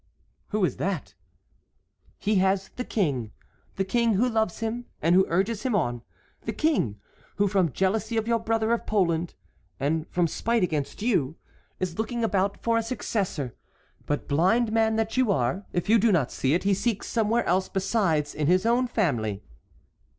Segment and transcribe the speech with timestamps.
[0.47, 1.13] "Who is that?"
[2.17, 3.33] "He has the King,
[3.75, 6.01] the King, who loves him and who urges him on;
[6.45, 6.99] the King,
[7.35, 9.35] who from jealousy of your brother of Poland,
[9.79, 11.35] and from spite against you,
[11.79, 13.55] is looking about for a successor.
[14.07, 17.45] But, blind man that you are if you do not see it, he seeks somewhere
[17.45, 19.43] else besides in his own family."